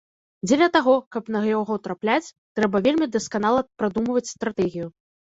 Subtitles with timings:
[0.47, 4.87] Дзеля таго, каб на яго трапляць, трэба вельмі дасканала прадумваць стратэгію.